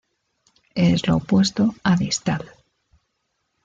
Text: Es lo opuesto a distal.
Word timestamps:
Es 0.73 1.07
lo 1.07 1.17
opuesto 1.17 1.75
a 1.83 1.95
distal. 1.95 2.49